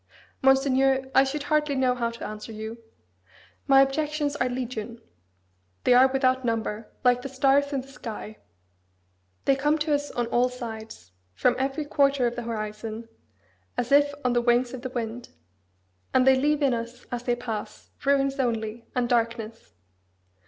Monseigneur, 0.41 1.11
I 1.13 1.23
should 1.23 1.43
hardly 1.43 1.75
know 1.75 1.93
how 1.93 2.09
to 2.09 2.25
answer 2.25 2.51
you. 2.51 2.79
My 3.67 3.83
objections 3.83 4.35
are 4.37 4.49
'Legion!' 4.49 4.99
They 5.83 5.93
are 5.93 6.07
without 6.07 6.43
number, 6.43 6.89
like 7.03 7.21
the 7.21 7.29
stars 7.29 7.71
in 7.71 7.81
the 7.81 7.87
sky: 7.87 8.39
they 9.45 9.55
come 9.55 9.77
to 9.77 9.93
us 9.93 10.09
on 10.09 10.25
all 10.33 10.49
sides, 10.49 11.11
from 11.35 11.55
every 11.59 11.85
quarter 11.85 12.25
of 12.25 12.35
the 12.35 12.41
horizon, 12.49 13.09
as 13.77 13.91
if 13.91 14.11
on 14.25 14.33
the 14.33 14.41
wings 14.41 14.73
of 14.73 14.81
the 14.81 14.89
wind; 14.89 15.29
and 16.15 16.25
they 16.25 16.35
leave 16.35 16.63
in 16.63 16.73
us, 16.73 17.05
as 17.11 17.21
they 17.21 17.35
pass, 17.35 17.91
ruins 18.03 18.39
only, 18.39 18.87
and 18.95 19.07
darkness. 19.07 19.75